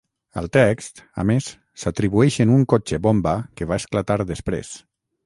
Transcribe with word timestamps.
Al 0.41 0.45
text, 0.55 1.01
a 1.23 1.25
més, 1.31 1.49
s’atribueixen 1.83 2.53
un 2.55 2.63
cotxe 2.75 2.99
bomba 3.09 3.35
que 3.61 3.69
va 3.73 3.79
esclatar 3.83 4.19
després. 4.37 4.73